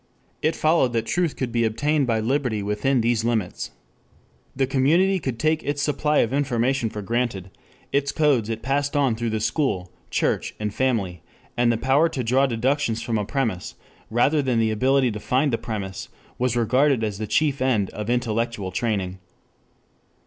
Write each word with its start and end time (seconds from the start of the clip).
It 0.41 0.55
followed 0.55 0.93
that 0.93 1.05
truth 1.05 1.35
could 1.35 1.51
be 1.51 1.63
obtained 1.63 2.07
by 2.07 2.21
liberty 2.21 2.63
within 2.63 3.01
these 3.01 3.23
limits. 3.23 3.69
The 4.55 4.65
community 4.65 5.19
could 5.19 5.37
take 5.37 5.61
its 5.61 5.79
supply 5.79 6.17
of 6.21 6.33
information 6.33 6.89
for 6.89 7.03
granted; 7.03 7.51
its 7.91 8.11
codes 8.11 8.49
it 8.49 8.63
passed 8.63 8.95
on 8.97 9.13
through 9.13 9.39
school, 9.41 9.91
church, 10.09 10.55
and 10.59 10.73
family, 10.73 11.21
and 11.55 11.71
the 11.71 11.77
power 11.77 12.09
to 12.09 12.23
draw 12.23 12.47
deductions 12.47 13.03
from 13.03 13.19
a 13.19 13.25
premise, 13.25 13.75
rather 14.09 14.41
than 14.41 14.57
the 14.57 14.71
ability 14.71 15.11
to 15.11 15.19
find 15.19 15.53
the 15.53 15.59
premise, 15.59 16.09
was 16.39 16.57
regarded 16.57 17.03
as 17.03 17.19
the 17.19 17.27
chief 17.27 17.61
end 17.61 17.91
of 17.91 18.09
intellectual 18.09 18.71
training. 18.71 19.19